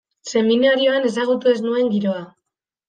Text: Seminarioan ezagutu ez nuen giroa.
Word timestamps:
Seminarioan 0.29 1.05
ezagutu 1.11 1.55
ez 1.55 1.63
nuen 1.69 1.95
giroa. 1.97 2.29